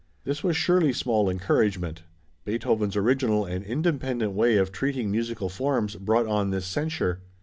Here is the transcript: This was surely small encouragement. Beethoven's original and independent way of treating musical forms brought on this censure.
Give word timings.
This 0.23 0.43
was 0.43 0.57
surely 0.57 0.93
small 0.93 1.29
encouragement. 1.29 2.01
Beethoven's 2.43 2.95
original 2.95 3.45
and 3.45 3.63
independent 3.63 4.31
way 4.33 4.57
of 4.57 4.71
treating 4.71 5.11
musical 5.11 5.47
forms 5.47 5.95
brought 5.95 6.25
on 6.25 6.49
this 6.49 6.65
censure. 6.65 7.21